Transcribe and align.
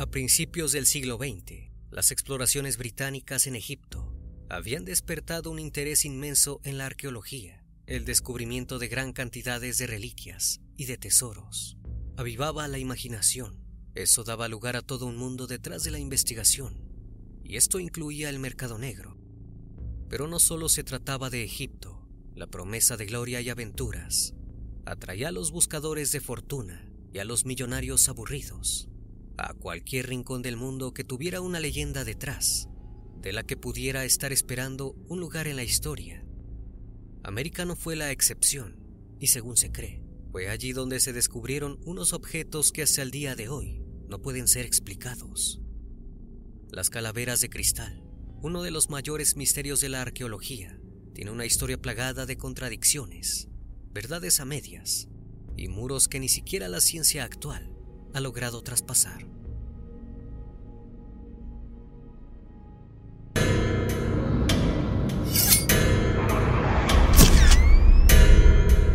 A 0.00 0.06
principios 0.06 0.72
del 0.72 0.86
siglo 0.86 1.18
XX, 1.18 1.74
las 1.90 2.10
exploraciones 2.10 2.78
británicas 2.78 3.46
en 3.46 3.54
Egipto 3.54 4.16
habían 4.48 4.86
despertado 4.86 5.50
un 5.50 5.58
interés 5.58 6.06
inmenso 6.06 6.58
en 6.64 6.78
la 6.78 6.86
arqueología. 6.86 7.62
El 7.84 8.06
descubrimiento 8.06 8.78
de 8.78 8.88
gran 8.88 9.12
cantidades 9.12 9.76
de 9.76 9.86
reliquias 9.86 10.62
y 10.78 10.86
de 10.86 10.96
tesoros 10.96 11.76
avivaba 12.16 12.66
la 12.66 12.78
imaginación. 12.78 13.62
Eso 13.94 14.24
daba 14.24 14.48
lugar 14.48 14.74
a 14.74 14.80
todo 14.80 15.04
un 15.04 15.18
mundo 15.18 15.46
detrás 15.46 15.84
de 15.84 15.90
la 15.90 15.98
investigación, 15.98 16.82
y 17.44 17.56
esto 17.56 17.78
incluía 17.78 18.30
el 18.30 18.38
mercado 18.38 18.78
negro. 18.78 19.18
Pero 20.08 20.28
no 20.28 20.38
solo 20.38 20.70
se 20.70 20.82
trataba 20.82 21.28
de 21.28 21.44
Egipto, 21.44 22.08
la 22.34 22.46
promesa 22.46 22.96
de 22.96 23.04
gloria 23.04 23.42
y 23.42 23.50
aventuras 23.50 24.32
atraía 24.86 25.28
a 25.28 25.32
los 25.32 25.50
buscadores 25.50 26.10
de 26.10 26.20
fortuna 26.20 26.90
y 27.12 27.18
a 27.18 27.26
los 27.26 27.44
millonarios 27.44 28.08
aburridos, 28.08 28.89
a 29.40 29.54
cualquier 29.54 30.08
rincón 30.08 30.42
del 30.42 30.56
mundo 30.56 30.92
que 30.92 31.04
tuviera 31.04 31.40
una 31.40 31.60
leyenda 31.60 32.04
detrás, 32.04 32.68
de 33.20 33.32
la 33.32 33.42
que 33.42 33.56
pudiera 33.56 34.04
estar 34.04 34.32
esperando 34.32 34.94
un 35.08 35.20
lugar 35.20 35.46
en 35.46 35.56
la 35.56 35.62
historia. 35.62 36.24
América 37.22 37.64
no 37.64 37.76
fue 37.76 37.96
la 37.96 38.10
excepción, 38.10 38.78
y 39.18 39.28
según 39.28 39.56
se 39.56 39.72
cree, 39.72 40.02
fue 40.30 40.48
allí 40.48 40.72
donde 40.72 41.00
se 41.00 41.12
descubrieron 41.12 41.78
unos 41.84 42.12
objetos 42.12 42.72
que 42.72 42.82
hasta 42.82 43.02
el 43.02 43.10
día 43.10 43.34
de 43.34 43.48
hoy 43.48 43.82
no 44.08 44.20
pueden 44.20 44.46
ser 44.46 44.66
explicados. 44.66 45.60
Las 46.70 46.90
calaveras 46.90 47.40
de 47.40 47.48
cristal, 47.48 48.02
uno 48.42 48.62
de 48.62 48.70
los 48.70 48.90
mayores 48.90 49.36
misterios 49.36 49.80
de 49.80 49.88
la 49.88 50.02
arqueología, 50.02 50.78
tiene 51.14 51.30
una 51.30 51.46
historia 51.46 51.78
plagada 51.78 52.26
de 52.26 52.36
contradicciones, 52.36 53.48
verdades 53.92 54.40
a 54.40 54.44
medias 54.44 55.08
y 55.56 55.68
muros 55.68 56.08
que 56.08 56.20
ni 56.20 56.28
siquiera 56.28 56.68
la 56.68 56.80
ciencia 56.80 57.24
actual 57.24 57.79
ha 58.14 58.20
logrado 58.20 58.62
traspasar. 58.62 59.26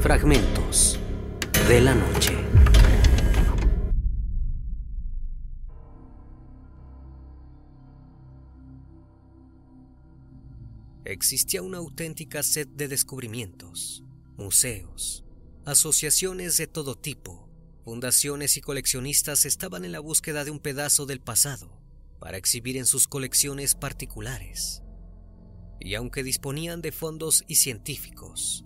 Fragmentos 0.02 1.00
de 1.68 1.82
la 1.82 1.96
noche. 1.96 2.46
Existía 11.06 11.62
una 11.62 11.78
auténtica 11.78 12.44
sed 12.44 12.68
de 12.68 12.88
descubrimientos, 12.88 14.04
museos, 14.38 15.24
asociaciones 15.66 16.58
de 16.58 16.68
todo 16.68 16.96
tipo, 16.96 17.50
fundaciones 17.86 18.58
y 18.58 18.62
coleccionistas 18.62 19.46
estaban 19.46 19.86
en 19.86 19.92
la 19.92 20.00
búsqueda 20.00 20.44
de 20.44 20.50
un 20.50 20.58
pedazo 20.60 21.06
del 21.06 21.22
pasado 21.22 21.80
para 22.20 22.36
exhibir 22.36 22.78
en 22.78 22.88
sus 22.88 23.08
colecciones 23.08 23.76
particulares. 23.76 24.82
Y 25.80 25.94
aunque 25.94 26.24
disponían 26.24 26.82
de 26.82 26.92
fondos 26.92 27.44
y 27.48 27.56
científicos, 27.56 28.66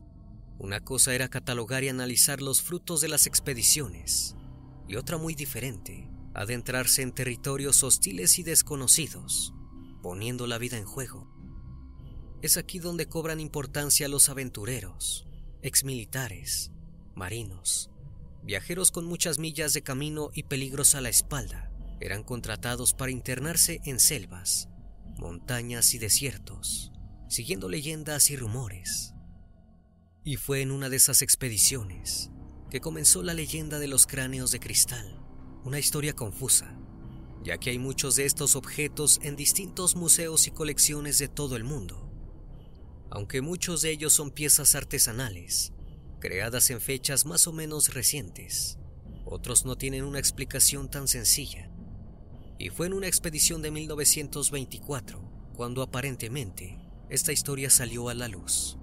una 0.57 0.79
cosa 0.85 1.13
era 1.13 1.27
catalogar 1.27 1.83
y 1.83 1.89
analizar 1.89 2.41
los 2.41 2.61
frutos 2.61 3.01
de 3.01 3.09
las 3.09 3.27
expediciones, 3.27 4.37
y 4.87 4.95
otra 4.95 5.17
muy 5.17 5.35
diferente, 5.35 6.09
adentrarse 6.33 7.01
en 7.01 7.11
territorios 7.11 7.83
hostiles 7.83 8.39
y 8.39 8.43
desconocidos, 8.43 9.53
poniendo 10.01 10.47
la 10.47 10.57
vida 10.57 10.77
en 10.77 10.85
juego. 10.85 11.29
Es 12.41 12.55
aquí 12.55 12.79
donde 12.79 13.09
cobran 13.09 13.41
importancia 13.41 14.07
los 14.07 14.29
aventureros, 14.29 15.27
exmilitares, 15.61 16.71
marinos, 17.15 17.88
viajeros 18.43 18.91
con 18.91 19.05
muchas 19.05 19.39
millas 19.39 19.73
de 19.73 19.81
camino 19.81 20.29
y 20.33 20.43
peligros 20.43 20.95
a 20.95 21.01
la 21.01 21.09
espalda. 21.09 21.71
Eran 21.99 22.23
contratados 22.23 22.93
para 22.93 23.11
internarse 23.11 23.81
en 23.85 23.99
selvas, 23.99 24.69
montañas 25.17 25.93
y 25.93 25.97
desiertos, 25.97 26.91
siguiendo 27.27 27.69
leyendas 27.69 28.29
y 28.29 28.35
rumores. 28.35 29.13
Y 30.23 30.37
fue 30.37 30.61
en 30.61 30.71
una 30.71 30.89
de 30.89 30.97
esas 30.97 31.21
expediciones 31.21 32.29
que 32.69 32.81
comenzó 32.81 33.23
la 33.23 33.33
leyenda 33.33 33.79
de 33.79 33.87
los 33.87 34.05
cráneos 34.05 34.51
de 34.51 34.59
cristal, 34.59 35.19
una 35.63 35.79
historia 35.79 36.13
confusa, 36.13 36.77
ya 37.43 37.57
que 37.57 37.71
hay 37.71 37.79
muchos 37.79 38.15
de 38.15 38.25
estos 38.25 38.55
objetos 38.55 39.19
en 39.23 39.35
distintos 39.35 39.95
museos 39.95 40.47
y 40.47 40.51
colecciones 40.51 41.17
de 41.17 41.27
todo 41.27 41.55
el 41.55 41.63
mundo 41.63 42.09
aunque 43.11 43.41
muchos 43.41 43.81
de 43.81 43.91
ellos 43.91 44.13
son 44.13 44.31
piezas 44.31 44.75
artesanales, 44.75 45.73
creadas 46.19 46.69
en 46.69 46.81
fechas 46.81 47.25
más 47.25 47.47
o 47.47 47.51
menos 47.53 47.93
recientes. 47.93 48.77
Otros 49.25 49.65
no 49.65 49.77
tienen 49.77 50.03
una 50.03 50.19
explicación 50.19 50.89
tan 50.89 51.07
sencilla. 51.07 51.69
Y 52.57 52.69
fue 52.69 52.87
en 52.87 52.93
una 52.93 53.07
expedición 53.07 53.61
de 53.61 53.71
1924 53.71 55.21
cuando 55.55 55.81
aparentemente 55.81 56.77
esta 57.09 57.31
historia 57.31 57.69
salió 57.69 58.09
a 58.09 58.13
la 58.13 58.27
luz. 58.27 58.77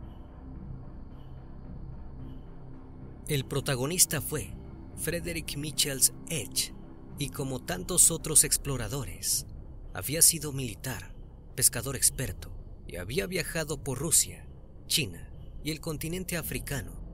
El 3.29 3.45
protagonista 3.45 4.21
fue 4.21 4.53
Frederick 4.97 5.57
Michels 5.57 6.13
Edge, 6.29 6.73
y 7.19 7.31
como 7.31 7.63
tantos 7.63 8.11
otros 8.11 8.45
exploradores, 8.45 9.47
había 9.95 10.23
sido 10.23 10.53
militar, 10.53 11.15
pescador 11.55 11.97
experto, 11.97 12.53
y 12.87 12.97
había 12.97 13.27
viajado 13.27 13.83
por 13.83 13.99
Rusia, 13.99 14.47
China 14.87 15.31
y 15.65 15.71
el 15.71 15.81
continente 15.81 16.37
africano. 16.37 17.06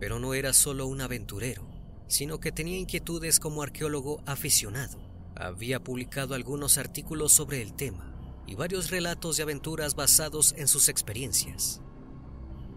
Pero 0.00 0.18
no 0.18 0.34
era 0.34 0.52
solo 0.52 0.86
un 0.86 1.00
aventurero, 1.00 1.68
sino 2.08 2.40
que 2.40 2.50
tenía 2.50 2.76
inquietudes 2.76 3.38
como 3.38 3.62
arqueólogo 3.62 4.20
aficionado. 4.26 4.98
Había 5.36 5.84
publicado 5.84 6.34
algunos 6.34 6.76
artículos 6.76 7.32
sobre 7.32 7.62
el 7.62 7.74
tema 7.74 8.12
y 8.46 8.56
varios 8.56 8.90
relatos 8.90 9.36
de 9.36 9.44
aventuras 9.44 9.94
basados 9.94 10.54
en 10.58 10.66
sus 10.66 10.88
experiencias. 10.88 11.80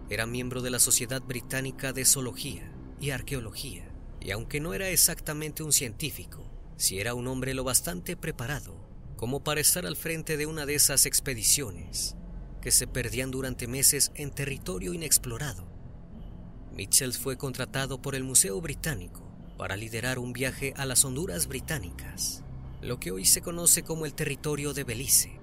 Era 0.09 0.27
miembro 0.27 0.61
de 0.61 0.69
la 0.69 0.79
Sociedad 0.79 1.23
Británica 1.23 1.93
de 1.93 2.05
Zoología 2.05 2.71
y 2.99 3.09
Arqueología, 3.09 3.91
y 4.21 4.29
aunque 4.29 4.59
no 4.59 4.75
era 4.75 4.89
exactamente 4.89 5.63
un 5.63 5.71
científico, 5.71 6.45
sí 6.77 6.99
era 6.99 7.15
un 7.15 7.27
hombre 7.27 7.55
lo 7.55 7.63
bastante 7.63 8.15
preparado 8.15 8.83
como 9.23 9.41
para 9.41 9.61
estar 9.61 9.85
al 9.85 9.95
frente 9.95 10.35
de 10.35 10.45
una 10.45 10.65
de 10.65 10.75
esas 10.75 11.05
expediciones 11.05 12.17
que 12.61 12.71
se 12.71 12.87
perdían 12.87 13.31
durante 13.31 13.67
meses 13.67 14.11
en 14.15 14.31
territorio 14.31 14.93
inexplorado. 14.93 15.72
Mitchell 16.75 17.13
fue 17.13 17.37
contratado 17.37 18.01
por 18.01 18.15
el 18.15 18.23
Museo 18.23 18.59
Británico 18.59 19.21
para 19.57 19.75
liderar 19.75 20.17
un 20.17 20.33
viaje 20.33 20.73
a 20.75 20.85
las 20.85 21.05
Honduras 21.05 21.47
británicas, 21.47 22.43
lo 22.81 22.99
que 22.99 23.11
hoy 23.11 23.25
se 23.25 23.41
conoce 23.41 23.83
como 23.83 24.05
el 24.05 24.15
territorio 24.15 24.73
de 24.73 24.83
Belice. 24.83 25.39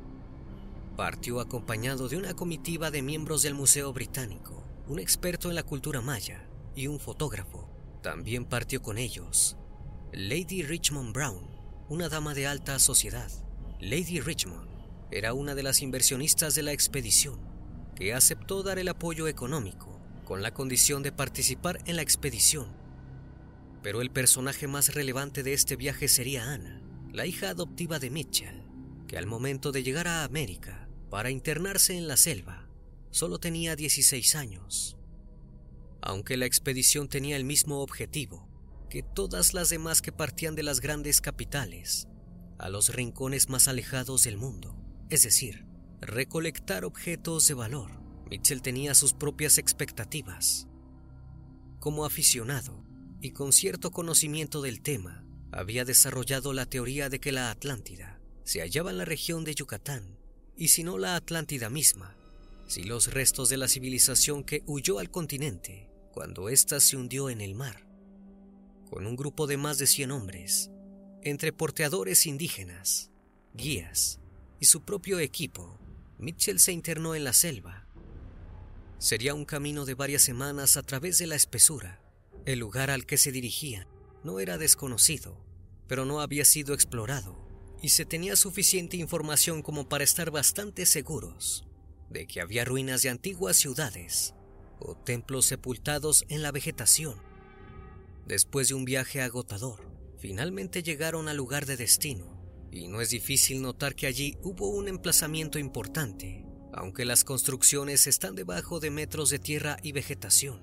Partió 0.97 1.41
acompañado 1.41 2.09
de 2.09 2.17
una 2.17 2.35
comitiva 2.35 2.91
de 2.91 3.03
miembros 3.03 3.43
del 3.43 3.55
Museo 3.55 3.93
Británico, 3.93 4.65
un 4.89 4.99
experto 4.99 5.49
en 5.49 5.55
la 5.55 5.63
cultura 5.63 6.01
maya 6.01 6.49
y 6.75 6.89
un 6.89 6.99
fotógrafo. 6.99 7.71
También 8.03 8.45
partió 8.45 8.83
con 8.83 8.99
ellos 8.99 9.57
Lady 10.13 10.63
Richmond 10.65 11.15
Brown, 11.15 11.49
una 11.89 12.09
dama 12.09 12.35
de 12.35 12.49
alta 12.49 12.79
sociedad, 12.81 13.31
Lady 13.79 14.21
Richmond 14.21 14.69
era 15.13 15.33
una 15.33 15.55
de 15.55 15.63
las 15.63 15.81
inversionistas 15.81 16.55
de 16.55 16.63
la 16.63 16.73
expedición, 16.73 17.39
que 17.95 18.15
aceptó 18.15 18.63
dar 18.63 18.79
el 18.79 18.89
apoyo 18.89 19.29
económico 19.29 19.90
con 20.31 20.45
la 20.45 20.55
condición 20.55 21.03
de 21.03 21.11
participar 21.11 21.81
en 21.87 21.97
la 21.97 22.03
expedición. 22.03 22.69
Pero 23.83 24.01
el 24.01 24.13
personaje 24.13 24.69
más 24.69 24.95
relevante 24.95 25.43
de 25.43 25.55
este 25.55 25.75
viaje 25.75 26.07
sería 26.07 26.53
Anna, 26.53 26.81
la 27.13 27.27
hija 27.27 27.51
adoptiva 27.51 27.99
de 27.99 28.11
Mitchell, 28.11 28.63
que 29.09 29.19
al 29.19 29.27
momento 29.27 29.73
de 29.73 29.83
llegar 29.83 30.07
a 30.07 30.23
América 30.23 30.89
para 31.11 31.33
internarse 31.33 31.97
en 31.97 32.07
la 32.07 32.17
selva, 32.17 32.69
solo 33.11 33.41
tenía 33.41 33.75
16 33.75 34.37
años. 34.37 34.97
Aunque 36.01 36.37
la 36.37 36.47
expedición 36.47 37.09
tenía 37.09 37.35
el 37.35 37.45
mismo 37.45 37.81
objetivo 37.81 38.49
que 38.89 39.03
todas 39.03 39.53
las 39.53 39.69
demás 39.69 40.01
que 40.01 40.13
partían 40.13 40.55
de 40.55 40.63
las 40.63 40.79
grandes 40.79 41.21
capitales, 41.21 42.07
a 42.57 42.69
los 42.69 42.95
rincones 42.95 43.49
más 43.49 43.67
alejados 43.67 44.23
del 44.23 44.37
mundo, 44.37 44.77
es 45.09 45.25
decir, 45.25 45.67
recolectar 46.01 46.85
objetos 46.85 47.49
de 47.49 47.55
valor. 47.55 48.00
Mitchell 48.31 48.63
tenía 48.63 48.95
sus 48.95 49.13
propias 49.13 49.59
expectativas. 49.59 50.69
Como 51.81 52.05
aficionado 52.05 52.85
y 53.21 53.33
con 53.33 53.53
cierto 53.53 53.91
conocimiento 53.91 54.63
del 54.63 54.81
tema, 54.81 55.27
había 55.51 55.85
desarrollado 55.85 56.53
la 56.53 56.67
teoría 56.67 57.09
de 57.09 57.19
que 57.19 57.33
la 57.33 57.51
Atlántida 57.51 58.21
se 58.45 58.61
hallaba 58.61 58.91
en 58.91 58.99
la 58.99 59.05
región 59.05 59.45
de 59.45 59.55
Yucatán, 59.55 60.17
y 60.57 60.69
si 60.69 60.85
no 60.85 60.97
la 60.97 61.17
Atlántida 61.17 61.71
misma, 61.71 62.17
si 62.69 62.85
los 62.85 63.13
restos 63.13 63.49
de 63.49 63.57
la 63.57 63.67
civilización 63.67 64.45
que 64.45 64.63
huyó 64.67 65.01
al 65.01 65.11
continente 65.11 65.91
cuando 66.13 66.49
ésta 66.49 66.81
se 66.81 66.97
hundió 66.97 67.31
en 67.31 67.41
el 67.41 67.55
mar. 67.55 67.87
Con 68.89 69.07
un 69.07 69.17
grupo 69.17 69.47
de 69.47 69.57
más 69.57 69.79
de 69.79 69.87
100 69.87 70.11
hombres, 70.11 70.71
entre 71.23 71.53
porteadores 71.53 72.27
indígenas, 72.27 73.11
guías 73.55 74.21
y 74.61 74.67
su 74.67 74.83
propio 74.83 75.19
equipo, 75.19 75.79
Mitchell 76.19 76.61
se 76.61 76.73
internó 76.73 77.15
en 77.15 77.25
la 77.25 77.33
selva. 77.33 77.87
Sería 79.01 79.33
un 79.33 79.47
camino 79.47 79.87
de 79.87 79.95
varias 79.95 80.21
semanas 80.21 80.77
a 80.77 80.83
través 80.83 81.17
de 81.17 81.27
la 81.27 81.35
espesura. 81.35 82.03
El 82.45 82.59
lugar 82.59 82.91
al 82.91 83.07
que 83.07 83.17
se 83.17 83.33
dirigían 83.33 83.89
no 84.25 84.41
era 84.41 84.59
desconocido, 84.59 85.43
pero 85.89 86.05
no 86.05 86.21
había 86.21 86.45
sido 86.45 86.75
explorado 86.75 87.35
y 87.81 87.89
se 87.89 88.05
tenía 88.05 88.37
suficiente 88.37 88.99
información 88.99 89.63
como 89.63 89.89
para 89.89 90.05
estar 90.05 90.31
bastante 90.31 90.85
seguros 90.85 91.67
de 92.11 92.27
que 92.27 92.43
había 92.43 92.67
ruinas 92.67 93.01
de 93.01 93.09
antiguas 93.09 93.57
ciudades 93.57 94.35
o 94.79 94.95
templos 94.95 95.47
sepultados 95.47 96.27
en 96.29 96.43
la 96.43 96.53
vegetación. 96.53 97.15
Después 98.27 98.69
de 98.69 98.75
un 98.75 98.85
viaje 98.85 99.23
agotador, 99.23 99.81
finalmente 100.19 100.83
llegaron 100.83 101.27
al 101.29 101.39
lugar 101.39 101.65
de 101.65 101.79
destino 101.79 102.39
y 102.71 102.89
no 102.89 103.01
es 103.01 103.09
difícil 103.09 103.63
notar 103.63 103.95
que 103.95 104.07
allí 104.07 104.37
hubo 104.43 104.69
un 104.69 104.89
emplazamiento 104.89 105.59
importante, 105.59 106.45
aunque 106.73 107.05
las 107.05 107.25
construcciones 107.25 108.07
están 108.07 108.35
debajo 108.35 108.81
de 108.81 108.91
metros 108.91 109.31
de 109.31 109.39
tierra 109.39 109.77
y 109.83 109.93
vegetación. 109.93 110.63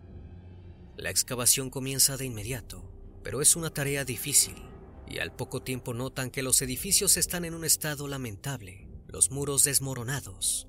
La 0.95 1.09
excavación 1.09 1.69
comienza 1.69 2.17
de 2.17 2.25
inmediato, 2.25 2.91
pero 3.23 3.41
es 3.41 3.55
una 3.55 3.69
tarea 3.69 4.05
difícil 4.05 4.55
y 5.07 5.19
al 5.19 5.35
poco 5.35 5.61
tiempo 5.61 5.93
notan 5.93 6.31
que 6.31 6.43
los 6.43 6.61
edificios 6.61 7.17
están 7.17 7.45
en 7.45 7.53
un 7.53 7.65
estado 7.65 8.07
lamentable, 8.07 8.87
los 9.07 9.31
muros 9.31 9.63
desmoronados, 9.63 10.67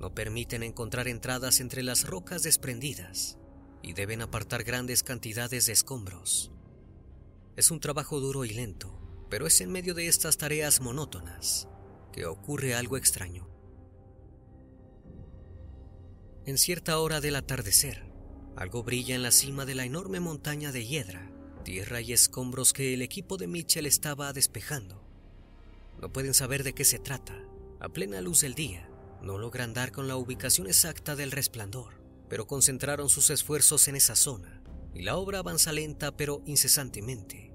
no 0.00 0.14
permiten 0.14 0.62
encontrar 0.62 1.08
entradas 1.08 1.60
entre 1.60 1.82
las 1.82 2.06
rocas 2.06 2.42
desprendidas 2.42 3.38
y 3.82 3.94
deben 3.94 4.20
apartar 4.20 4.62
grandes 4.62 5.02
cantidades 5.02 5.66
de 5.66 5.72
escombros. 5.72 6.52
Es 7.56 7.70
un 7.70 7.80
trabajo 7.80 8.20
duro 8.20 8.44
y 8.44 8.50
lento, 8.50 9.00
pero 9.30 9.46
es 9.46 9.60
en 9.60 9.72
medio 9.72 9.94
de 9.94 10.08
estas 10.08 10.36
tareas 10.36 10.80
monótonas 10.80 11.68
que 12.12 12.26
ocurre 12.26 12.74
algo 12.74 12.96
extraño. 12.98 13.48
En 16.46 16.58
cierta 16.58 16.98
hora 17.00 17.20
del 17.20 17.36
atardecer, 17.36 18.04
algo 18.54 18.84
brilla 18.84 19.14
en 19.14 19.22
la 19.22 19.32
cima 19.32 19.66
de 19.66 19.74
la 19.74 19.84
enorme 19.84 20.20
montaña 20.20 20.72
de 20.72 20.86
hiedra 20.86 21.32
tierra 21.66 22.00
y 22.00 22.12
escombros 22.12 22.72
que 22.72 22.94
el 22.94 23.02
equipo 23.02 23.36
de 23.36 23.48
Mitchell 23.48 23.86
estaba 23.86 24.32
despejando. 24.32 25.02
No 26.00 26.12
pueden 26.12 26.32
saber 26.32 26.62
de 26.62 26.72
qué 26.72 26.84
se 26.84 27.00
trata. 27.00 27.34
A 27.80 27.88
plena 27.88 28.20
luz 28.20 28.42
del 28.42 28.54
día, 28.54 28.88
no 29.20 29.36
logran 29.36 29.74
dar 29.74 29.90
con 29.90 30.06
la 30.06 30.14
ubicación 30.14 30.68
exacta 30.68 31.16
del 31.16 31.32
resplandor, 31.32 32.00
pero 32.28 32.46
concentraron 32.46 33.08
sus 33.08 33.30
esfuerzos 33.30 33.88
en 33.88 33.96
esa 33.96 34.14
zona, 34.14 34.62
y 34.94 35.02
la 35.02 35.16
obra 35.16 35.40
avanza 35.40 35.72
lenta 35.72 36.16
pero 36.16 36.40
incesantemente. 36.46 37.52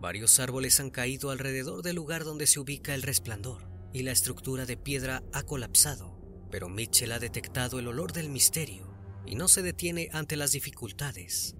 Varios 0.00 0.40
árboles 0.40 0.80
han 0.80 0.90
caído 0.90 1.30
alrededor 1.30 1.82
del 1.82 1.94
lugar 1.94 2.24
donde 2.24 2.48
se 2.48 2.58
ubica 2.58 2.96
el 2.96 3.02
resplandor, 3.02 3.62
y 3.92 4.02
la 4.02 4.10
estructura 4.10 4.66
de 4.66 4.76
piedra 4.76 5.22
ha 5.32 5.44
colapsado, 5.44 6.13
pero 6.50 6.68
Mitchell 6.68 7.12
ha 7.12 7.18
detectado 7.18 7.78
el 7.78 7.88
olor 7.88 8.12
del 8.12 8.28
misterio 8.28 8.94
y 9.26 9.34
no 9.34 9.48
se 9.48 9.62
detiene 9.62 10.08
ante 10.12 10.36
las 10.36 10.52
dificultades. 10.52 11.56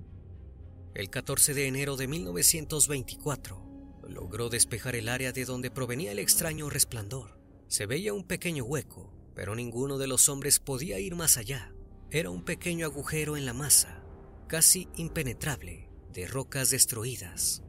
El 0.94 1.10
14 1.10 1.54
de 1.54 1.66
enero 1.66 1.96
de 1.96 2.06
1924, 2.06 3.64
logró 4.08 4.48
despejar 4.48 4.96
el 4.96 5.08
área 5.08 5.32
de 5.32 5.44
donde 5.44 5.70
provenía 5.70 6.12
el 6.12 6.18
extraño 6.18 6.70
resplandor. 6.70 7.40
Se 7.68 7.86
veía 7.86 8.12
un 8.12 8.24
pequeño 8.24 8.64
hueco, 8.64 9.12
pero 9.34 9.54
ninguno 9.54 9.98
de 9.98 10.06
los 10.06 10.28
hombres 10.28 10.60
podía 10.60 11.00
ir 11.00 11.16
más 11.16 11.36
allá. 11.36 11.74
Era 12.10 12.30
un 12.30 12.44
pequeño 12.44 12.86
agujero 12.86 13.36
en 13.36 13.46
la 13.46 13.54
masa, 13.54 14.04
casi 14.46 14.88
impenetrable, 14.96 15.88
de 16.12 16.26
rocas 16.26 16.70
destruidas. 16.70 17.62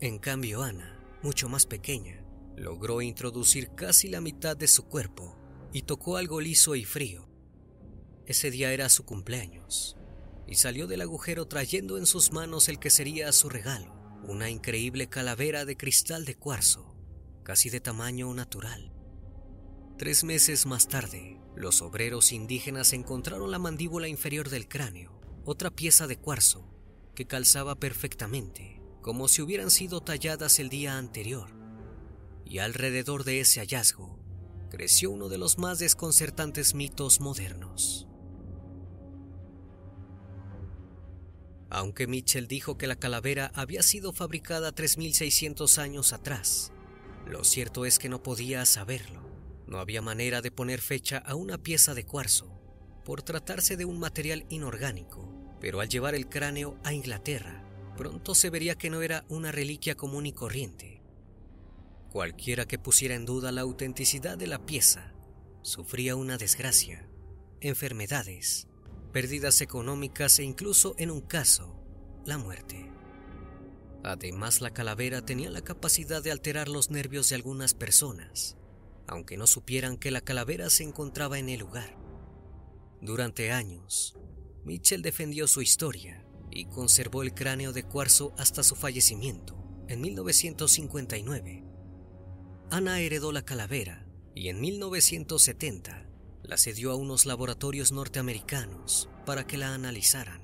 En 0.00 0.18
cambio, 0.18 0.62
Ana, 0.62 0.98
mucho 1.22 1.48
más 1.48 1.66
pequeña, 1.66 2.24
logró 2.56 3.02
introducir 3.02 3.74
casi 3.74 4.08
la 4.08 4.20
mitad 4.20 4.56
de 4.56 4.68
su 4.68 4.84
cuerpo 4.84 5.36
y 5.72 5.82
tocó 5.82 6.16
algo 6.16 6.40
liso 6.40 6.74
y 6.74 6.84
frío. 6.84 7.28
Ese 8.26 8.50
día 8.50 8.72
era 8.72 8.88
su 8.88 9.04
cumpleaños 9.04 9.96
y 10.46 10.56
salió 10.56 10.86
del 10.86 11.00
agujero 11.00 11.46
trayendo 11.46 11.98
en 11.98 12.06
sus 12.06 12.32
manos 12.32 12.68
el 12.68 12.78
que 12.78 12.90
sería 12.90 13.32
su 13.32 13.48
regalo, 13.48 13.94
una 14.26 14.50
increíble 14.50 15.08
calavera 15.08 15.64
de 15.64 15.76
cristal 15.76 16.24
de 16.24 16.36
cuarzo, 16.36 16.96
casi 17.42 17.70
de 17.70 17.80
tamaño 17.80 18.32
natural. 18.34 18.92
Tres 19.98 20.24
meses 20.24 20.66
más 20.66 20.88
tarde, 20.88 21.40
los 21.56 21.82
obreros 21.82 22.32
indígenas 22.32 22.92
encontraron 22.92 23.50
la 23.50 23.58
mandíbula 23.58 24.08
inferior 24.08 24.50
del 24.50 24.68
cráneo, 24.68 25.20
otra 25.44 25.70
pieza 25.70 26.06
de 26.06 26.18
cuarzo, 26.18 26.68
que 27.14 27.26
calzaba 27.26 27.76
perfectamente, 27.76 28.80
como 29.00 29.28
si 29.28 29.42
hubieran 29.42 29.70
sido 29.70 30.00
talladas 30.00 30.58
el 30.58 30.68
día 30.68 30.98
anterior. 30.98 31.50
Y 32.44 32.58
alrededor 32.58 33.24
de 33.24 33.40
ese 33.40 33.60
hallazgo, 33.60 34.21
creció 34.72 35.10
uno 35.10 35.28
de 35.28 35.36
los 35.36 35.58
más 35.58 35.78
desconcertantes 35.78 36.74
mitos 36.74 37.20
modernos. 37.20 38.08
Aunque 41.68 42.06
Mitchell 42.06 42.48
dijo 42.48 42.78
que 42.78 42.86
la 42.86 42.96
calavera 42.96 43.52
había 43.54 43.82
sido 43.82 44.14
fabricada 44.14 44.74
3.600 44.74 45.76
años 45.76 46.14
atrás, 46.14 46.72
lo 47.26 47.44
cierto 47.44 47.84
es 47.84 47.98
que 47.98 48.08
no 48.08 48.22
podía 48.22 48.64
saberlo. 48.64 49.20
No 49.66 49.78
había 49.78 50.00
manera 50.00 50.40
de 50.40 50.50
poner 50.50 50.80
fecha 50.80 51.18
a 51.18 51.34
una 51.34 51.58
pieza 51.58 51.92
de 51.92 52.06
cuarzo, 52.06 52.58
por 53.04 53.22
tratarse 53.22 53.76
de 53.76 53.84
un 53.84 53.98
material 53.98 54.46
inorgánico, 54.48 55.28
pero 55.60 55.80
al 55.80 55.90
llevar 55.90 56.14
el 56.14 56.30
cráneo 56.30 56.78
a 56.82 56.94
Inglaterra, 56.94 57.62
pronto 57.98 58.34
se 58.34 58.48
vería 58.48 58.74
que 58.74 58.88
no 58.88 59.02
era 59.02 59.26
una 59.28 59.52
reliquia 59.52 59.96
común 59.96 60.24
y 60.24 60.32
corriente. 60.32 60.91
Cualquiera 62.12 62.66
que 62.66 62.78
pusiera 62.78 63.14
en 63.14 63.24
duda 63.24 63.52
la 63.52 63.62
autenticidad 63.62 64.36
de 64.36 64.46
la 64.46 64.66
pieza 64.66 65.14
sufría 65.62 66.14
una 66.14 66.36
desgracia, 66.36 67.08
enfermedades 67.62 68.68
pérdidas 69.14 69.62
económicas 69.62 70.38
e 70.38 70.42
incluso 70.42 70.94
en 70.98 71.10
un 71.10 71.22
caso, 71.22 71.74
la 72.26 72.36
muerte. 72.36 72.92
Además, 74.04 74.60
la 74.60 74.74
calavera 74.74 75.24
tenía 75.24 75.48
la 75.48 75.62
capacidad 75.62 76.22
de 76.22 76.32
alterar 76.32 76.68
los 76.68 76.90
nervios 76.90 77.30
de 77.30 77.36
algunas 77.36 77.72
personas, 77.72 78.58
aunque 79.06 79.38
no 79.38 79.46
supieran 79.46 79.96
que 79.96 80.10
la 80.10 80.20
calavera 80.20 80.68
se 80.68 80.84
encontraba 80.84 81.38
en 81.38 81.48
el 81.48 81.60
lugar. 81.60 81.96
Durante 83.00 83.52
años, 83.52 84.18
Mitchell 84.64 85.00
defendió 85.00 85.48
su 85.48 85.62
historia 85.62 86.26
y 86.50 86.66
conservó 86.66 87.22
el 87.22 87.32
cráneo 87.32 87.72
de 87.72 87.84
cuarzo 87.84 88.34
hasta 88.36 88.62
su 88.62 88.76
fallecimiento 88.76 89.56
en 89.88 90.02
1959. 90.02 91.71
Ana 92.72 93.00
heredó 93.00 93.32
la 93.32 93.44
calavera 93.44 94.02
y 94.34 94.48
en 94.48 94.58
1970 94.58 96.06
la 96.42 96.56
cedió 96.56 96.90
a 96.90 96.94
unos 96.94 97.26
laboratorios 97.26 97.92
norteamericanos 97.92 99.10
para 99.26 99.46
que 99.46 99.58
la 99.58 99.74
analizaran. 99.74 100.40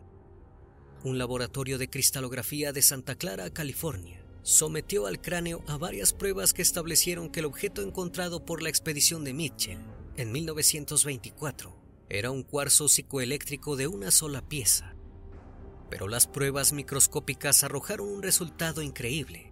Un 1.04 1.16
laboratorio 1.16 1.78
de 1.78 1.88
cristalografía 1.88 2.74
de 2.74 2.82
Santa 2.82 3.14
Clara, 3.14 3.48
California, 3.48 4.22
sometió 4.42 5.06
al 5.06 5.22
cráneo 5.22 5.64
a 5.68 5.78
varias 5.78 6.12
pruebas 6.12 6.52
que 6.52 6.60
establecieron 6.60 7.30
que 7.30 7.40
el 7.40 7.46
objeto 7.46 7.80
encontrado 7.80 8.44
por 8.44 8.60
la 8.62 8.68
expedición 8.68 9.24
de 9.24 9.32
Mitchell 9.32 9.78
en 10.18 10.30
1924 10.30 11.74
era 12.10 12.30
un 12.30 12.42
cuarzo 12.42 12.90
psicoeléctrico 12.90 13.74
de 13.74 13.86
una 13.86 14.10
sola 14.10 14.46
pieza. 14.46 14.94
Pero 15.88 16.08
las 16.08 16.26
pruebas 16.26 16.74
microscópicas 16.74 17.64
arrojaron 17.64 18.06
un 18.06 18.22
resultado 18.22 18.82
increíble. 18.82 19.47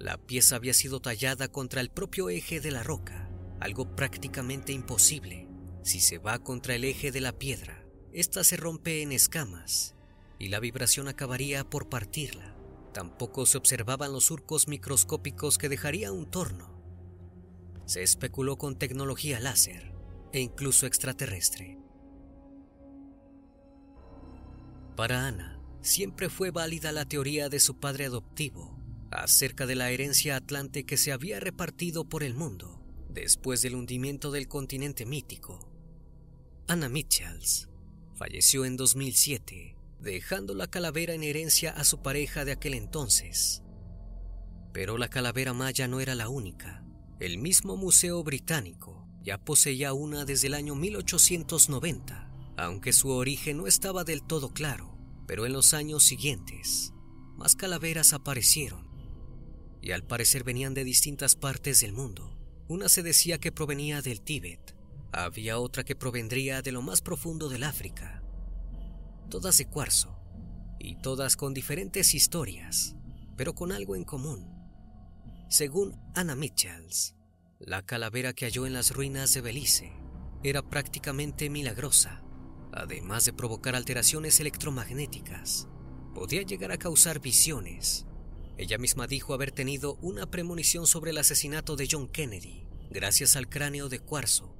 La 0.00 0.18
pieza 0.18 0.56
había 0.56 0.74
sido 0.74 1.00
tallada 1.00 1.46
contra 1.46 1.80
el 1.80 1.90
propio 1.90 2.28
eje 2.28 2.58
de 2.58 2.72
la 2.72 2.82
roca 2.82 3.30
algo 3.60 3.94
prácticamente 3.94 4.72
imposible. 4.72 5.46
Si 5.82 6.00
se 6.00 6.18
va 6.18 6.38
contra 6.40 6.74
el 6.74 6.84
eje 6.84 7.12
de 7.12 7.20
la 7.20 7.38
piedra, 7.38 7.84
ésta 8.12 8.42
se 8.42 8.56
rompe 8.56 9.02
en 9.02 9.12
escamas 9.12 9.94
y 10.38 10.48
la 10.48 10.60
vibración 10.60 11.08
acabaría 11.08 11.68
por 11.68 11.88
partirla. 11.88 12.56
Tampoco 12.92 13.46
se 13.46 13.58
observaban 13.58 14.12
los 14.12 14.24
surcos 14.24 14.66
microscópicos 14.66 15.58
que 15.58 15.68
dejaría 15.68 16.10
un 16.10 16.28
torno. 16.28 16.80
Se 17.84 18.02
especuló 18.02 18.56
con 18.56 18.78
tecnología 18.78 19.38
láser 19.38 19.94
e 20.32 20.40
incluso 20.40 20.86
extraterrestre. 20.86 21.78
Para 24.96 25.26
Ana, 25.26 25.60
siempre 25.82 26.28
fue 26.28 26.50
válida 26.50 26.92
la 26.92 27.06
teoría 27.06 27.48
de 27.48 27.60
su 27.60 27.78
padre 27.78 28.06
adoptivo 28.06 28.79
acerca 29.10 29.66
de 29.66 29.74
la 29.74 29.90
herencia 29.90 30.36
atlante 30.36 30.84
que 30.84 30.96
se 30.96 31.12
había 31.12 31.40
repartido 31.40 32.04
por 32.08 32.22
el 32.22 32.34
mundo 32.34 32.80
Después 33.12 33.60
del 33.60 33.74
hundimiento 33.74 34.30
del 34.30 34.46
continente 34.46 35.04
mítico, 35.04 35.68
Anna 36.68 36.88
Mitchells 36.88 37.68
falleció 38.14 38.64
en 38.64 38.76
2007, 38.76 39.76
dejando 39.98 40.54
la 40.54 40.68
calavera 40.68 41.12
en 41.12 41.24
herencia 41.24 41.72
a 41.72 41.82
su 41.82 42.02
pareja 42.02 42.44
de 42.44 42.52
aquel 42.52 42.74
entonces. 42.74 43.64
Pero 44.72 44.96
la 44.96 45.08
calavera 45.08 45.54
maya 45.54 45.88
no 45.88 45.98
era 45.98 46.14
la 46.14 46.28
única. 46.28 46.84
El 47.18 47.38
mismo 47.38 47.76
Museo 47.76 48.22
Británico 48.22 49.08
ya 49.24 49.38
poseía 49.38 49.92
una 49.92 50.24
desde 50.24 50.46
el 50.46 50.54
año 50.54 50.76
1890, 50.76 52.30
aunque 52.58 52.92
su 52.92 53.08
origen 53.08 53.56
no 53.56 53.66
estaba 53.66 54.04
del 54.04 54.22
todo 54.22 54.52
claro, 54.52 54.96
pero 55.26 55.46
en 55.46 55.52
los 55.52 55.74
años 55.74 56.04
siguientes, 56.04 56.92
más 57.36 57.56
calaveras 57.56 58.12
aparecieron, 58.12 58.88
y 59.80 59.92
al 59.92 60.04
parecer 60.04 60.44
venían 60.44 60.74
de 60.74 60.84
distintas 60.84 61.36
partes 61.36 61.80
del 61.80 61.92
mundo. 61.92 62.36
Una 62.68 62.88
se 62.88 63.02
decía 63.02 63.38
que 63.38 63.52
provenía 63.52 64.02
del 64.02 64.20
Tíbet, 64.20 64.76
había 65.12 65.58
otra 65.58 65.84
que 65.84 65.96
provendría 65.96 66.62
de 66.62 66.72
lo 66.72 66.82
más 66.82 67.00
profundo 67.00 67.48
del 67.48 67.64
África. 67.64 68.22
Todas 69.28 69.58
de 69.58 69.66
cuarzo, 69.66 70.20
y 70.78 70.96
todas 70.96 71.36
con 71.36 71.52
diferentes 71.52 72.14
historias, 72.14 72.94
pero 73.36 73.54
con 73.54 73.72
algo 73.72 73.96
en 73.96 74.04
común. 74.04 74.48
Según 75.48 76.00
Anna 76.14 76.36
Mitchells, 76.36 77.16
la 77.58 77.84
calavera 77.84 78.32
que 78.32 78.46
halló 78.46 78.66
en 78.66 78.72
las 78.72 78.92
ruinas 78.92 79.34
de 79.34 79.40
Belice 79.40 79.92
era 80.42 80.62
prácticamente 80.62 81.50
milagrosa. 81.50 82.22
Además 82.72 83.24
de 83.24 83.32
provocar 83.32 83.74
alteraciones 83.74 84.38
electromagnéticas, 84.38 85.68
podía 86.14 86.42
llegar 86.42 86.70
a 86.70 86.78
causar 86.78 87.20
visiones. 87.20 88.06
Ella 88.60 88.76
misma 88.76 89.06
dijo 89.06 89.32
haber 89.32 89.52
tenido 89.52 89.94
una 90.02 90.30
premonición 90.30 90.86
sobre 90.86 91.12
el 91.12 91.16
asesinato 91.16 91.76
de 91.76 91.88
John 91.90 92.06
Kennedy 92.06 92.66
gracias 92.90 93.34
al 93.34 93.48
cráneo 93.48 93.88
de 93.88 94.00
cuarzo. 94.00 94.54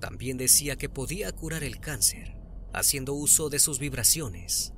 También 0.00 0.38
decía 0.38 0.76
que 0.76 0.88
podía 0.88 1.30
curar 1.30 1.62
el 1.62 1.78
cáncer 1.78 2.38
haciendo 2.72 3.12
uso 3.12 3.50
de 3.50 3.58
sus 3.58 3.78
vibraciones 3.78 4.72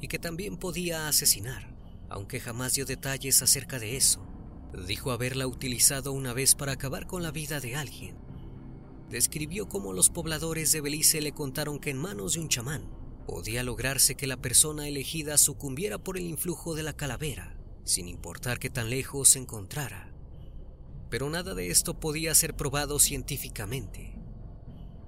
y 0.00 0.08
que 0.08 0.18
también 0.18 0.56
podía 0.56 1.08
asesinar, 1.08 1.76
aunque 2.08 2.40
jamás 2.40 2.72
dio 2.72 2.86
detalles 2.86 3.42
acerca 3.42 3.78
de 3.78 3.98
eso. 3.98 4.26
Dijo 4.88 5.12
haberla 5.12 5.46
utilizado 5.46 6.12
una 6.12 6.32
vez 6.32 6.54
para 6.54 6.72
acabar 6.72 7.06
con 7.06 7.22
la 7.22 7.32
vida 7.32 7.60
de 7.60 7.76
alguien. 7.76 8.16
Describió 9.10 9.68
cómo 9.68 9.92
los 9.92 10.08
pobladores 10.08 10.72
de 10.72 10.80
Belice 10.80 11.20
le 11.20 11.32
contaron 11.32 11.78
que 11.78 11.90
en 11.90 11.98
manos 11.98 12.32
de 12.32 12.40
un 12.40 12.48
chamán 12.48 12.88
podía 13.26 13.62
lograrse 13.62 14.14
que 14.14 14.26
la 14.26 14.38
persona 14.38 14.88
elegida 14.88 15.36
sucumbiera 15.36 15.98
por 15.98 16.16
el 16.16 16.24
influjo 16.24 16.74
de 16.74 16.82
la 16.82 16.94
calavera, 16.94 17.53
sin 17.84 18.08
importar 18.08 18.58
que 18.58 18.70
tan 18.70 18.90
lejos 18.90 19.30
se 19.30 19.38
encontrara. 19.38 20.10
Pero 21.10 21.30
nada 21.30 21.54
de 21.54 21.70
esto 21.70 22.00
podía 22.00 22.34
ser 22.34 22.56
probado 22.56 22.98
científicamente. 22.98 24.18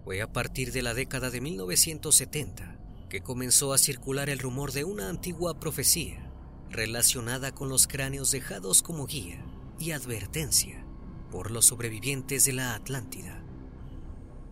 Fue 0.04 0.23
a 0.23 0.33
partir 0.33 0.73
de 0.73 0.83
la 0.83 0.95
década 0.95 1.30
de 1.30 1.40
1970 1.40 2.78
que 3.09 3.23
comenzó 3.23 3.73
a 3.73 3.78
circular 3.78 4.28
el 4.30 4.38
rumor 4.38 4.73
de 4.73 4.85
una 4.85 5.09
antigua 5.09 5.59
profecía 5.59 6.30
relacionada 6.71 7.52
con 7.52 7.68
los 7.68 7.87
cráneos 7.87 8.30
dejados 8.30 8.83
como 8.83 9.06
guía 9.06 9.45
y 9.78 9.92
advertencia 9.92 10.85
por 11.30 11.50
los 11.50 11.66
sobrevivientes 11.66 12.45
de 12.45 12.52
la 12.52 12.75
Atlántida. 12.75 13.42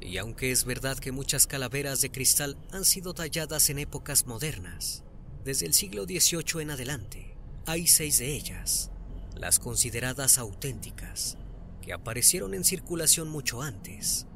Y 0.00 0.18
aunque 0.18 0.50
es 0.50 0.64
verdad 0.64 0.98
que 0.98 1.12
muchas 1.12 1.46
calaveras 1.46 2.00
de 2.00 2.10
cristal 2.10 2.56
han 2.72 2.84
sido 2.84 3.14
talladas 3.14 3.70
en 3.70 3.78
épocas 3.78 4.26
modernas, 4.26 5.02
desde 5.44 5.66
el 5.66 5.72
siglo 5.72 6.04
XVIII 6.04 6.62
en 6.62 6.70
adelante, 6.70 7.33
hay 7.66 7.86
seis 7.86 8.18
de 8.18 8.34
ellas, 8.34 8.90
las 9.34 9.58
consideradas 9.58 10.38
auténticas, 10.38 11.38
que 11.80 11.92
aparecieron 11.92 12.54
en 12.54 12.64
circulación 12.64 13.28
mucho 13.28 13.62
antes. 13.62 14.26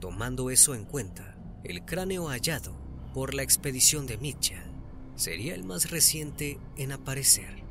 Tomando 0.00 0.50
eso 0.50 0.74
en 0.74 0.84
cuenta, 0.84 1.36
el 1.64 1.84
cráneo 1.84 2.28
hallado 2.28 2.76
por 3.14 3.32
la 3.32 3.42
expedición 3.42 4.06
de 4.06 4.18
Mitchell 4.18 4.62
sería 5.16 5.54
el 5.54 5.64
más 5.64 5.90
reciente 5.90 6.58
en 6.76 6.92
aparecer. 6.92 7.62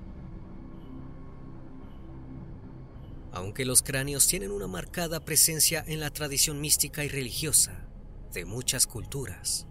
Aunque 3.31 3.65
los 3.65 3.83
cráneos 3.83 4.27
tienen 4.27 4.51
una 4.51 4.67
marcada 4.67 5.19
presencia 5.19 5.83
en 5.85 5.99
la 5.99 6.11
tradición 6.11 6.59
mística 6.59 7.03
y 7.03 7.07
religiosa 7.09 7.87
de 8.31 8.45
muchas 8.45 8.87
culturas, 8.87 9.67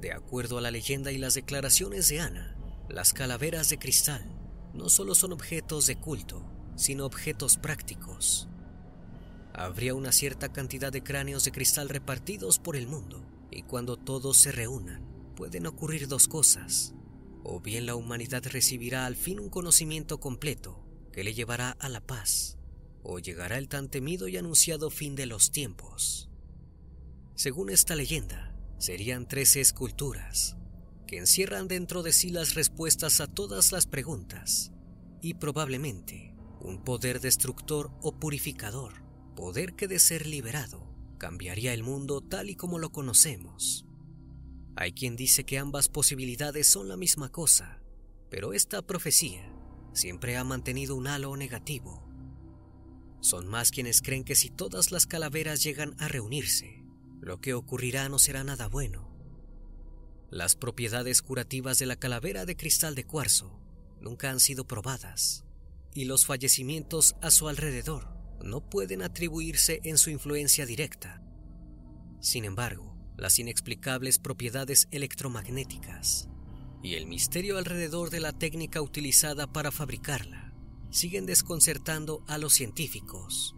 de 0.00 0.12
acuerdo 0.12 0.56
a 0.56 0.60
la 0.60 0.70
leyenda 0.70 1.12
y 1.12 1.18
las 1.18 1.34
declaraciones 1.34 2.08
de 2.08 2.20
Ana, 2.20 2.56
las 2.88 3.12
calaveras 3.12 3.68
de 3.68 3.78
cristal 3.78 4.30
no 4.76 4.88
solo 4.88 5.14
son 5.14 5.32
objetos 5.32 5.86
de 5.86 5.96
culto, 5.96 6.44
sino 6.76 7.06
objetos 7.06 7.56
prácticos. 7.56 8.48
Habría 9.52 9.94
una 9.94 10.12
cierta 10.12 10.52
cantidad 10.52 10.92
de 10.92 11.02
cráneos 11.02 11.44
de 11.44 11.52
cristal 11.52 11.88
repartidos 11.88 12.58
por 12.58 12.76
el 12.76 12.86
mundo, 12.86 13.24
y 13.50 13.62
cuando 13.62 13.96
todos 13.96 14.36
se 14.36 14.52
reúnan, 14.52 15.02
pueden 15.34 15.66
ocurrir 15.66 16.08
dos 16.08 16.28
cosas. 16.28 16.94
O 17.42 17.60
bien 17.60 17.86
la 17.86 17.94
humanidad 17.94 18.44
recibirá 18.44 19.06
al 19.06 19.16
fin 19.16 19.40
un 19.40 19.48
conocimiento 19.48 20.20
completo 20.20 20.84
que 21.12 21.24
le 21.24 21.32
llevará 21.32 21.70
a 21.70 21.88
la 21.88 22.00
paz, 22.00 22.58
o 23.02 23.18
llegará 23.18 23.56
el 23.56 23.68
tan 23.68 23.88
temido 23.88 24.28
y 24.28 24.36
anunciado 24.36 24.90
fin 24.90 25.14
de 25.14 25.26
los 25.26 25.50
tiempos. 25.50 26.28
Según 27.34 27.70
esta 27.70 27.94
leyenda, 27.94 28.54
serían 28.78 29.26
trece 29.26 29.60
esculturas 29.60 30.55
que 31.06 31.18
encierran 31.18 31.68
dentro 31.68 32.02
de 32.02 32.12
sí 32.12 32.30
las 32.30 32.54
respuestas 32.54 33.20
a 33.20 33.26
todas 33.26 33.72
las 33.72 33.86
preguntas 33.86 34.72
y 35.20 35.34
probablemente 35.34 36.34
un 36.60 36.82
poder 36.82 37.20
destructor 37.20 37.90
o 38.02 38.18
purificador, 38.18 39.04
poder 39.34 39.74
que 39.74 39.88
de 39.88 39.98
ser 39.98 40.26
liberado 40.26 40.94
cambiaría 41.18 41.72
el 41.72 41.82
mundo 41.82 42.20
tal 42.20 42.50
y 42.50 42.56
como 42.56 42.78
lo 42.78 42.90
conocemos. 42.90 43.86
Hay 44.74 44.92
quien 44.92 45.16
dice 45.16 45.44
que 45.44 45.58
ambas 45.58 45.88
posibilidades 45.88 46.66
son 46.66 46.88
la 46.88 46.96
misma 46.96 47.30
cosa, 47.30 47.80
pero 48.30 48.52
esta 48.52 48.82
profecía 48.82 49.50
siempre 49.92 50.36
ha 50.36 50.44
mantenido 50.44 50.96
un 50.96 51.06
halo 51.06 51.36
negativo 51.36 52.06
son 53.26 53.48
más 53.48 53.72
quienes 53.72 54.02
creen 54.02 54.22
que 54.22 54.36
si 54.36 54.50
todas 54.50 54.92
las 54.92 55.06
calaveras 55.06 55.60
llegan 55.60 55.96
a 55.98 56.06
reunirse, 56.06 56.84
lo 57.20 57.40
que 57.40 57.54
ocurrirá 57.54 58.08
no 58.08 58.20
será 58.20 58.44
nada 58.44 58.68
bueno. 58.68 59.15
Las 60.30 60.56
propiedades 60.56 61.22
curativas 61.22 61.78
de 61.78 61.86
la 61.86 61.96
calavera 61.96 62.46
de 62.46 62.56
cristal 62.56 62.94
de 62.94 63.04
cuarzo 63.04 63.60
nunca 64.00 64.30
han 64.30 64.40
sido 64.40 64.66
probadas, 64.66 65.44
y 65.94 66.04
los 66.04 66.26
fallecimientos 66.26 67.14
a 67.22 67.30
su 67.30 67.48
alrededor 67.48 68.08
no 68.42 68.68
pueden 68.68 69.02
atribuirse 69.02 69.80
en 69.84 69.98
su 69.98 70.10
influencia 70.10 70.66
directa. 70.66 71.22
Sin 72.20 72.44
embargo, 72.44 72.96
las 73.16 73.38
inexplicables 73.38 74.18
propiedades 74.18 74.88
electromagnéticas 74.90 76.28
y 76.82 76.94
el 76.94 77.06
misterio 77.06 77.56
alrededor 77.56 78.10
de 78.10 78.20
la 78.20 78.32
técnica 78.32 78.82
utilizada 78.82 79.52
para 79.52 79.70
fabricarla 79.70 80.52
siguen 80.90 81.24
desconcertando 81.24 82.24
a 82.26 82.38
los 82.38 82.52
científicos. 82.52 83.54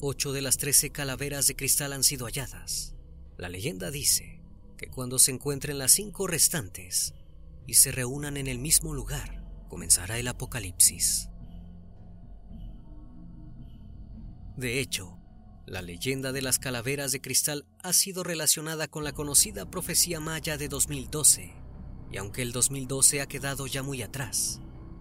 Ocho 0.00 0.32
de 0.32 0.42
las 0.42 0.58
trece 0.58 0.90
calaveras 0.90 1.46
de 1.46 1.56
cristal 1.56 1.92
han 1.92 2.04
sido 2.04 2.26
halladas. 2.26 2.94
La 3.36 3.48
leyenda 3.48 3.90
dice 3.90 4.43
que 4.76 4.88
cuando 4.88 5.18
se 5.18 5.30
encuentren 5.30 5.78
las 5.78 5.92
cinco 5.92 6.26
restantes 6.26 7.14
y 7.66 7.74
se 7.74 7.92
reúnan 7.92 8.36
en 8.36 8.46
el 8.46 8.58
mismo 8.58 8.94
lugar, 8.94 9.44
comenzará 9.68 10.18
el 10.18 10.28
apocalipsis. 10.28 11.28
De 14.56 14.80
hecho, 14.80 15.18
la 15.66 15.82
leyenda 15.82 16.32
de 16.32 16.42
las 16.42 16.58
calaveras 16.58 17.10
de 17.12 17.20
cristal 17.20 17.66
ha 17.82 17.92
sido 17.92 18.22
relacionada 18.22 18.88
con 18.88 19.02
la 19.02 19.12
conocida 19.12 19.70
profecía 19.70 20.20
maya 20.20 20.56
de 20.56 20.68
2012, 20.68 21.54
y 22.12 22.16
aunque 22.18 22.42
el 22.42 22.52
2012 22.52 23.20
ha 23.20 23.26
quedado 23.26 23.66
ya 23.66 23.82
muy 23.82 24.02
atrás, 24.02 24.60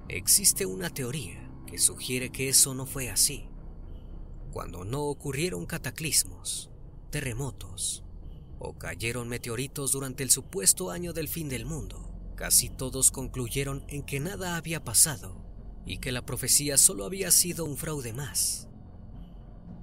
Existe 0.10 0.66
una 0.66 0.90
teoría 0.90 1.50
que 1.66 1.80
sugiere 1.80 2.30
que 2.30 2.50
eso 2.50 2.76
no 2.76 2.86
fue 2.86 3.10
así. 3.10 3.48
Cuando 4.52 4.84
no 4.84 5.04
ocurrieron 5.04 5.66
cataclismos, 5.66 6.70
terremotos 7.10 8.04
o 8.64 8.78
cayeron 8.78 9.28
meteoritos 9.28 9.92
durante 9.92 10.24
el 10.24 10.32
supuesto 10.32 10.90
año 10.90 11.12
del 11.12 11.28
fin 11.28 11.50
del 11.50 11.66
mundo, 11.66 12.10
casi 12.36 12.70
todos 12.70 13.12
concluyeron 13.12 13.84
en 13.90 14.04
que 14.04 14.22
nada 14.22 14.56
había 14.56 14.84
pasado 14.84 15.46
y 15.86 15.98
que 15.98 16.14
la 16.14 16.26
profecía 16.26 16.78
solo 16.78 17.04
había 17.04 17.30
sido 17.30 17.66
un 17.66 17.76
fraude 17.76 18.14
más. 18.14 18.70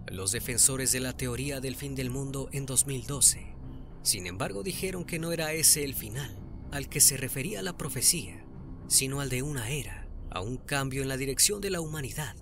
Los 0.06 0.32
defensores 0.32 0.92
de 0.92 1.00
la 1.00 1.14
teoría 1.14 1.60
del 1.60 1.76
fin 1.76 1.94
del 1.94 2.08
mundo 2.08 2.49
en 2.52 2.64
2012, 2.64 3.54
sin 4.02 4.26
embargo, 4.26 4.62
dijeron 4.62 5.04
que 5.04 5.18
no 5.18 5.30
era 5.30 5.52
ese 5.52 5.84
el 5.84 5.94
final 5.94 6.38
al 6.72 6.88
que 6.88 7.00
se 7.00 7.18
refería 7.18 7.62
la 7.62 7.76
profecía, 7.76 8.46
sino 8.88 9.20
al 9.20 9.28
de 9.28 9.42
una 9.42 9.70
era 9.70 10.08
a 10.30 10.40
un 10.40 10.56
cambio 10.56 11.02
en 11.02 11.08
la 11.08 11.18
dirección 11.18 11.60
de 11.60 11.70
la 11.70 11.80
humanidad. 11.80 12.34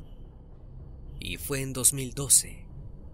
Y 1.18 1.37
fue 1.37 1.62
en 1.62 1.73
2012 1.73 2.64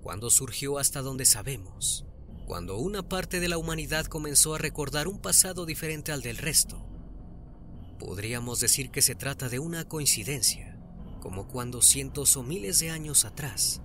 cuando 0.02 0.28
surgió 0.28 0.78
hasta 0.78 1.00
donde 1.00 1.24
sabemos, 1.24 2.04
cuando 2.46 2.76
una 2.76 3.02
parte 3.02 3.40
de 3.40 3.48
la 3.48 3.58
humanidad 3.58 4.06
comenzó 4.06 4.54
a 4.54 4.58
recordar 4.58 5.08
un 5.08 5.18
pasado 5.18 5.64
diferente 5.64 6.12
al 6.12 6.20
del 6.22 6.36
resto. 6.36 6.86
Podríamos 7.98 8.60
decir 8.60 8.90
que 8.90 9.02
se 9.02 9.14
trata 9.14 9.48
de 9.48 9.58
una 9.58 9.86
coincidencia, 9.86 10.78
como 11.20 11.48
cuando 11.48 11.80
cientos 11.80 12.36
o 12.36 12.42
miles 12.42 12.80
de 12.80 12.90
años 12.90 13.24
atrás, 13.24 13.80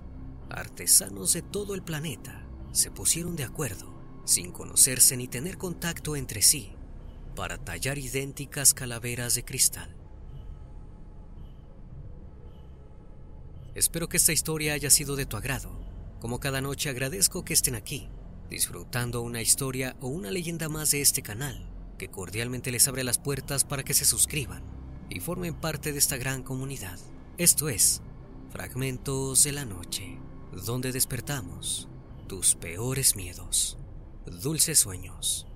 artesanos 0.50 1.32
de 1.32 1.42
todo 1.42 1.74
el 1.74 1.82
planeta 1.82 2.46
se 2.72 2.90
pusieron 2.90 3.34
de 3.34 3.44
acuerdo, 3.44 3.94
sin 4.24 4.52
conocerse 4.52 5.16
ni 5.16 5.26
tener 5.26 5.56
contacto 5.56 6.14
entre 6.14 6.42
sí, 6.42 6.72
para 7.34 7.56
tallar 7.56 7.98
idénticas 7.98 8.74
calaveras 8.74 9.34
de 9.34 9.44
cristal. 9.44 9.96
Espero 13.74 14.08
que 14.08 14.18
esta 14.18 14.32
historia 14.32 14.74
haya 14.74 14.90
sido 14.90 15.16
de 15.16 15.26
tu 15.26 15.36
agrado. 15.36 15.70
Como 16.20 16.38
cada 16.40 16.60
noche 16.60 16.90
agradezco 16.90 17.44
que 17.44 17.54
estén 17.54 17.74
aquí, 17.74 18.10
disfrutando 18.50 19.22
una 19.22 19.40
historia 19.40 19.96
o 20.00 20.08
una 20.08 20.30
leyenda 20.30 20.68
más 20.68 20.90
de 20.90 21.00
este 21.00 21.22
canal, 21.22 21.70
que 21.96 22.08
cordialmente 22.08 22.72
les 22.72 22.88
abre 22.88 23.04
las 23.04 23.18
puertas 23.18 23.64
para 23.64 23.84
que 23.84 23.94
se 23.94 24.04
suscriban 24.04 24.62
y 25.08 25.20
formen 25.20 25.54
parte 25.54 25.92
de 25.92 25.98
esta 25.98 26.16
gran 26.16 26.42
comunidad. 26.42 26.98
Esto 27.38 27.68
es 27.68 28.02
Fragmentos 28.50 29.44
de 29.44 29.52
la 29.52 29.64
Noche, 29.64 30.18
donde 30.66 30.92
despertamos 30.92 31.88
tus 32.26 32.56
peores 32.56 33.16
miedos. 33.16 33.78
Dulces 34.26 34.78
sueños. 34.80 35.49